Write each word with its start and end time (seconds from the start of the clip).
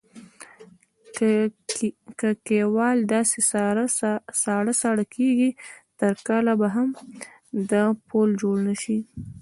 که 2.19 2.29
کیوال 2.45 2.97
داسې 3.13 3.39
ساړه 4.41 4.73
ساړه 4.81 5.05
کېږي 5.15 5.49
تر 5.99 6.13
کاله 6.27 6.53
به 6.61 6.67
هم 6.75 6.89
د 7.71 7.73
پول 8.07 8.29
جوړ 8.41 8.55
نشي. 8.67 8.99